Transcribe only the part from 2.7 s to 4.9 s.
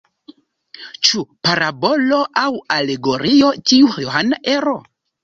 alegorio tiu johana ero?